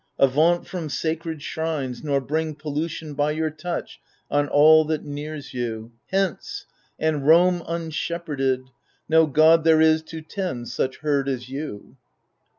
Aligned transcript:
Avaunt 0.17 0.65
from 0.65 0.89
sacred 0.89 1.43
shrines, 1.43 2.03
Nor 2.03 2.21
bring 2.21 2.55
pollution 2.55 3.13
by 3.13 3.29
your 3.33 3.51
touch 3.51 4.01
on 4.31 4.47
all 4.47 4.83
That 4.83 5.03
nears 5.05 5.53
you. 5.53 5.91
Hence 6.07 6.65
1 6.97 7.07
and 7.07 7.27
roam 7.27 7.61
unshepherded— 7.67 8.63
No 9.07 9.27
god 9.27 9.63
there 9.63 9.79
is 9.79 10.01
to 10.05 10.21
tend 10.23 10.69
such 10.69 11.01
herd 11.01 11.29
as 11.29 11.49
you. 11.49 11.97